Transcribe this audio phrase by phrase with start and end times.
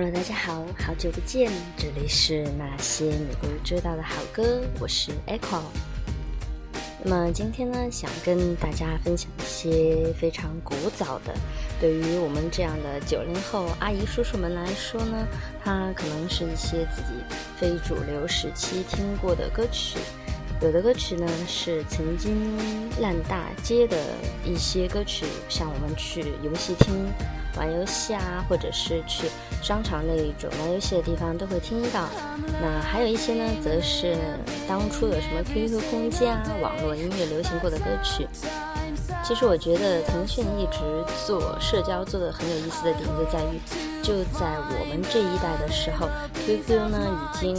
[0.00, 5.60] Hello，大家好，好久不见，这里是那些你不知道的好歌，我是 Echo。
[7.04, 11.34] 那么今天呢，想跟大家分享一些非常古早的，
[11.78, 15.26] 对于我们这样的九零后阿姨叔叔们来说呢，
[15.62, 17.22] 它可能是一些自己
[17.58, 19.98] 非主流时期听过的歌曲。
[20.62, 22.56] 有的歌曲呢是曾经
[23.02, 23.98] 烂大街的
[24.46, 27.06] 一些歌曲，像我们去游戏厅
[27.56, 29.28] 玩游戏啊，或者是去
[29.62, 32.08] 商场那一种玩游戏的地方都会听到。
[32.60, 34.16] 那还有一些呢，则是
[34.68, 38.26] 当初的什么 QQ 空间啊、网络音乐流行过的歌曲。
[39.22, 40.78] 其实我觉得腾讯一直
[41.26, 43.60] 做社交做的很有意思的点就在于，
[44.02, 46.08] 就在我们这一代的时候
[46.46, 46.98] ，QQ 呢
[47.34, 47.54] 已经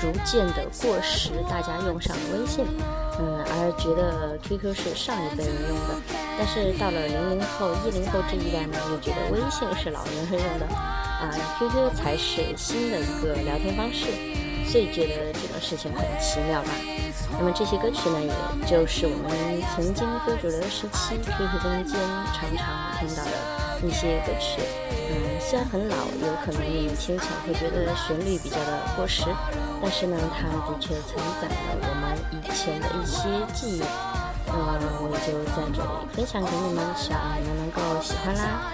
[0.00, 2.64] 逐渐的过时，大家用上了微信，
[3.18, 5.94] 嗯，而觉得 QQ 是上一辈人用的。
[6.44, 14.06] 但是到了零零后、一零后这一代呢，又觉得微信是老年人用的，啊，QQ 才是新的一个聊天方式，
[14.66, 16.70] 所以觉得这种事情很奇妙吧。
[17.38, 19.30] 那么这些歌曲呢，也就是我们
[19.76, 21.94] 曾经非主流时期 QQ 空间
[22.34, 24.60] 常常听到的一些歌曲。
[25.14, 25.94] 嗯，虽然很老，
[26.26, 29.22] 有可能你听起来会觉得旋律比较的过时，
[29.80, 33.82] 但是呢，它的确承载了我们以前的一些记忆。
[34.46, 35.78] 那么我也就在这里
[36.12, 38.72] 分享给你们，希望你们能够喜欢啦。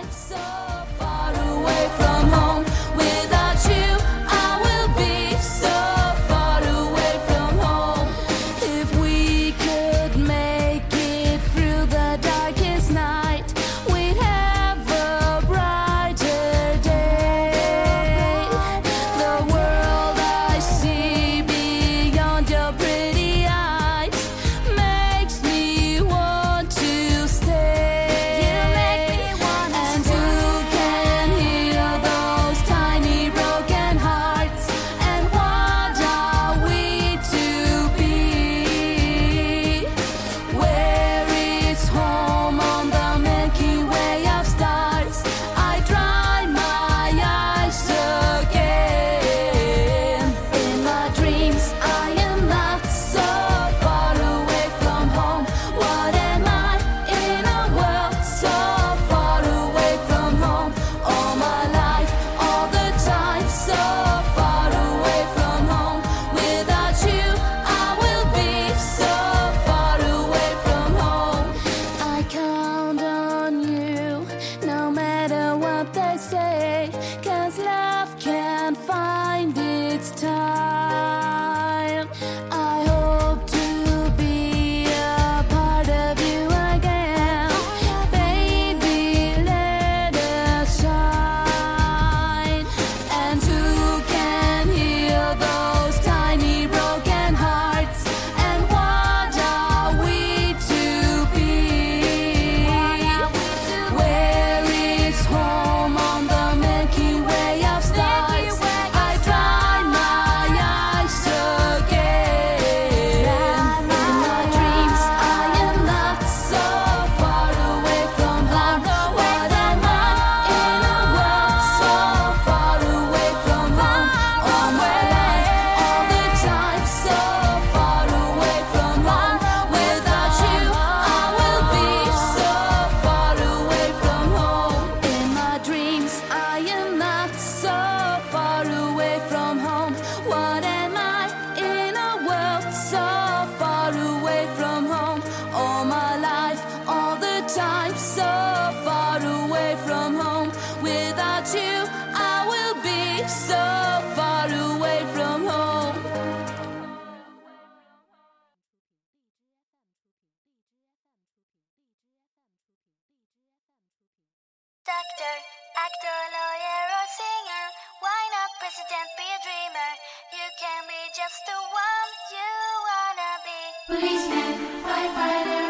[168.88, 169.90] President, be a dreamer.
[170.32, 172.50] You can be just the one you
[172.88, 173.60] wanna be.
[173.86, 175.67] Policeman, firefighter,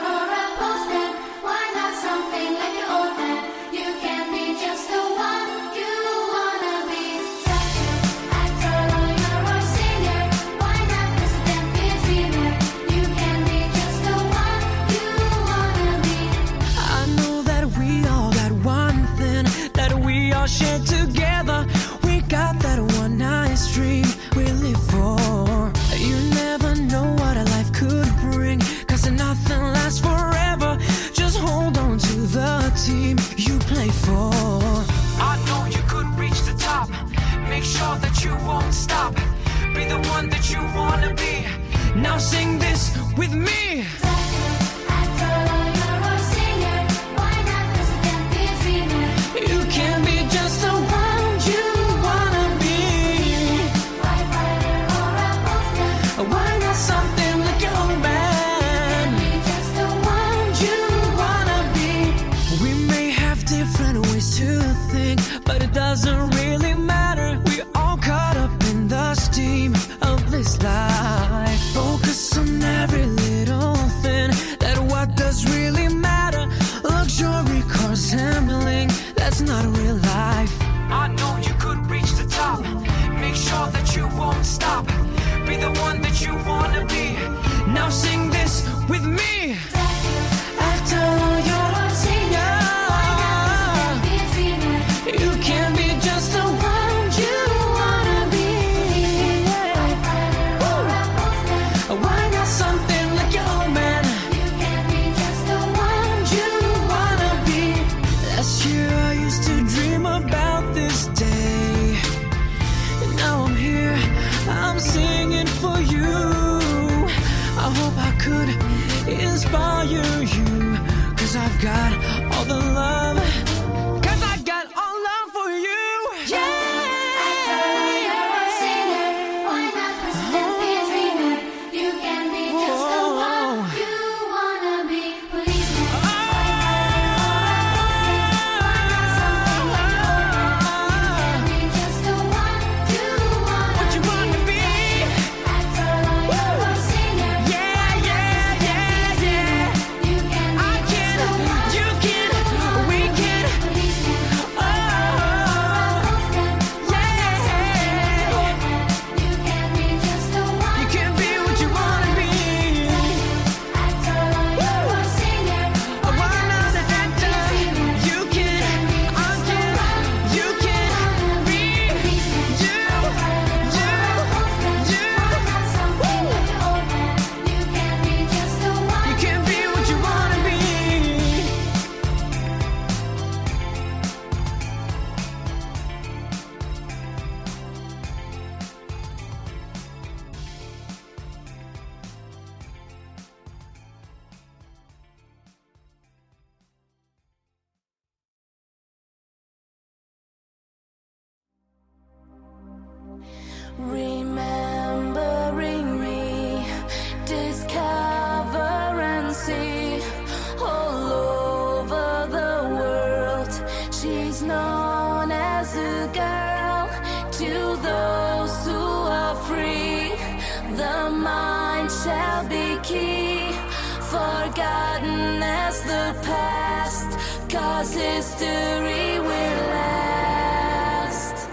[228.39, 231.49] history will last.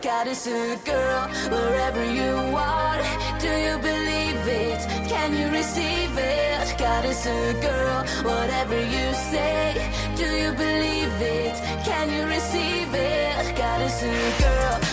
[0.00, 3.02] God is a girl wherever you are.
[3.40, 4.80] Do you believe it?
[5.08, 6.78] Can you receive it?
[6.78, 9.74] God is a girl, whatever you say.
[10.16, 11.56] Do you believe it?
[11.84, 13.56] Can you receive it?
[13.56, 14.91] God is a girl.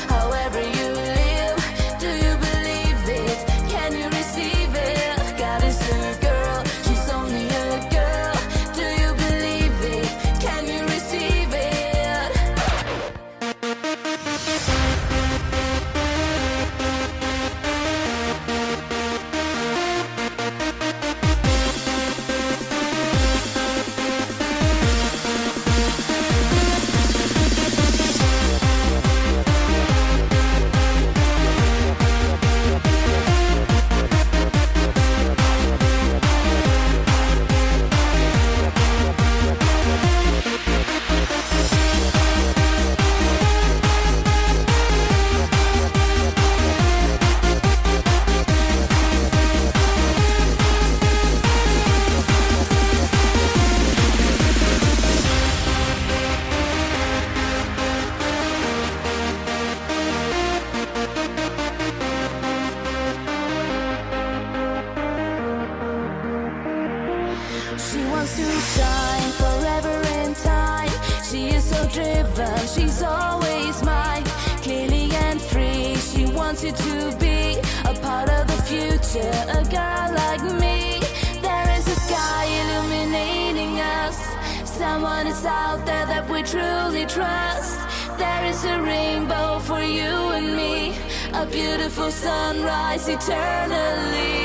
[77.00, 77.60] to be
[77.92, 81.00] a part of the future, a guy like me.
[81.42, 84.18] There is a sky illuminating us.
[84.66, 87.80] Someone is out there that we truly trust.
[88.18, 90.96] There is a rainbow for you and me,
[91.42, 94.40] a beautiful sunrise eternally.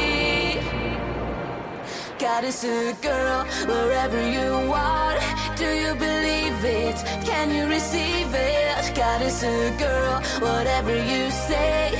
[2.18, 5.18] God is a girl wherever you are.
[5.56, 6.96] Do you believe it?
[7.30, 8.94] Can you receive it?
[8.94, 11.93] God is a girl, whatever you say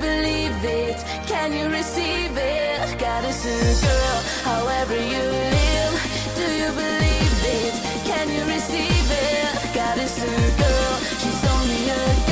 [0.00, 0.98] believe it?
[1.26, 2.98] Can you receive it?
[2.98, 5.22] Goddess and girl, however you
[5.56, 5.94] live,
[6.34, 7.74] do you believe it?
[8.08, 9.74] Can you receive it?
[9.74, 12.29] Goddess and girl, she's only a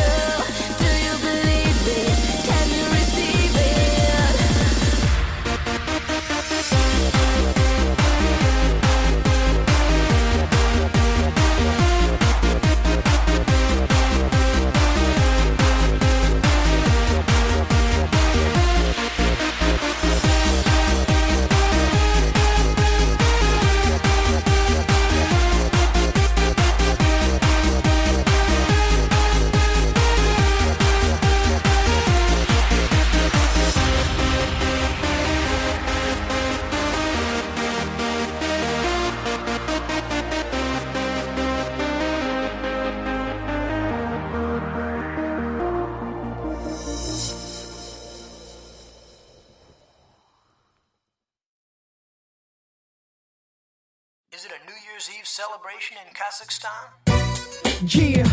[56.41, 58.29] Yeah,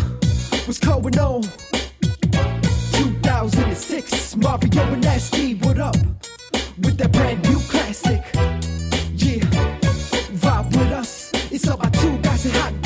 [0.68, 1.42] what's going on?
[1.42, 5.96] 2006, Mario and Nasty, what up?
[6.78, 8.22] With that brand new classic.
[9.16, 9.40] Yeah,
[10.38, 11.32] vibe with us.
[11.52, 12.80] It's all about two guys in hot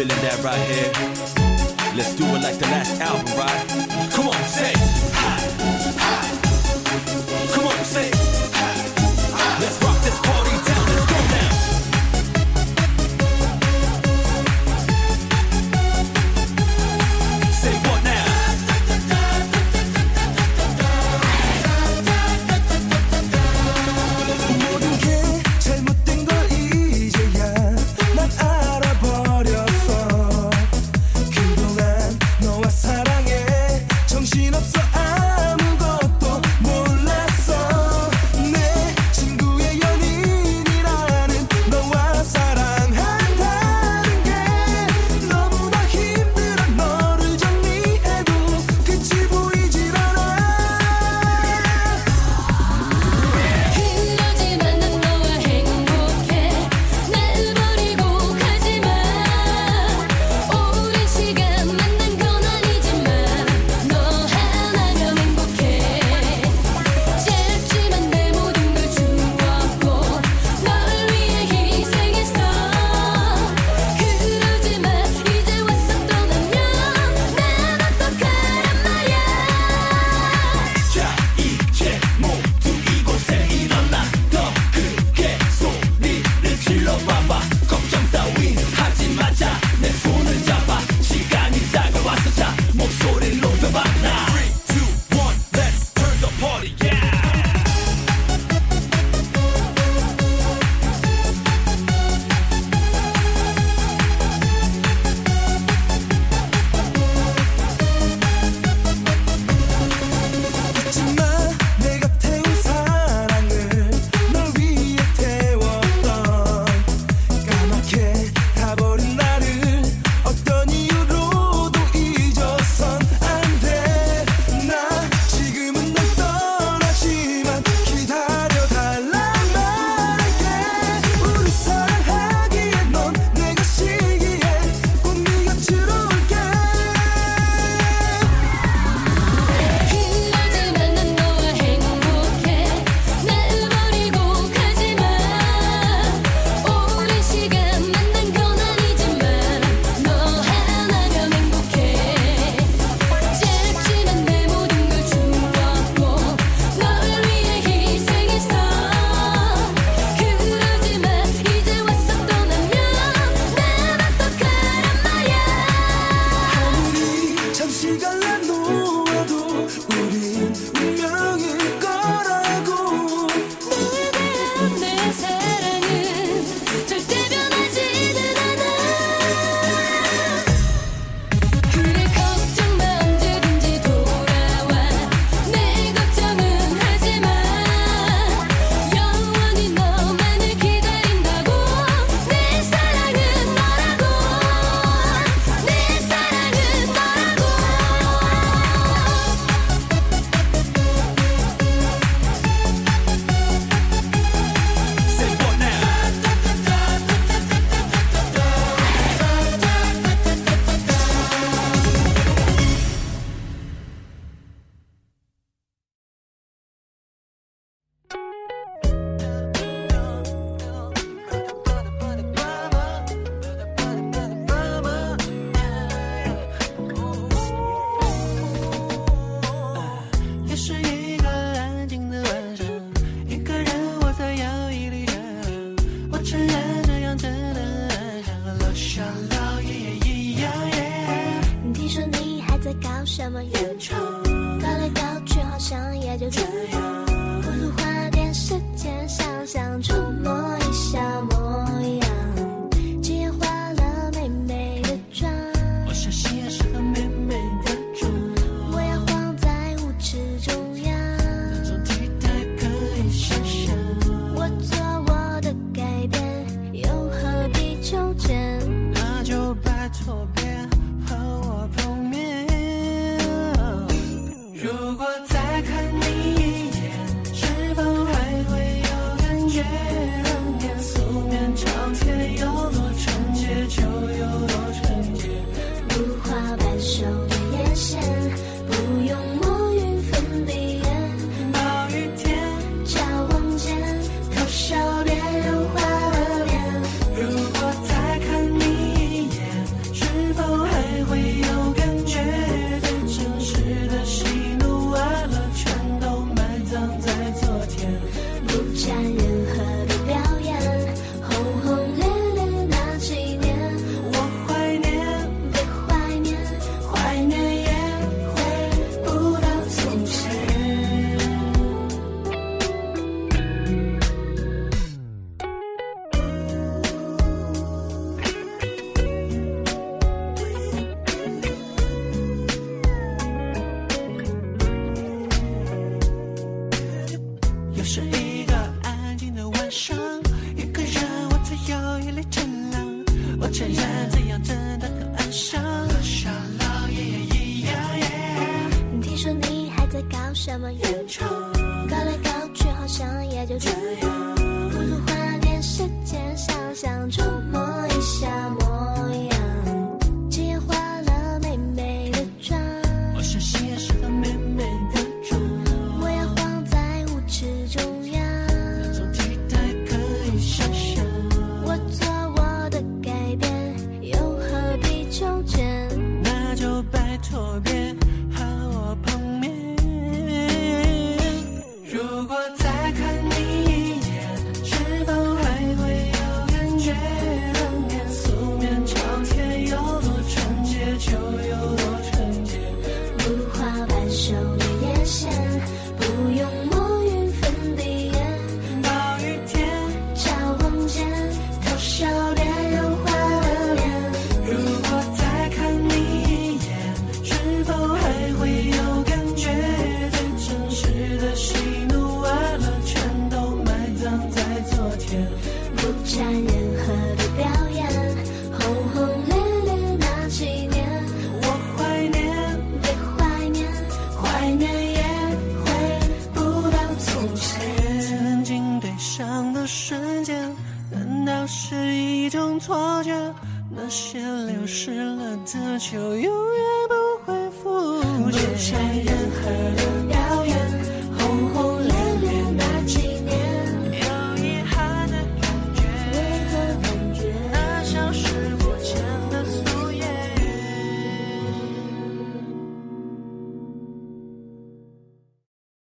[0.00, 1.94] feeling that right here.
[1.94, 4.10] Let's do it like the last album, right?
[4.14, 5.09] Come on, say.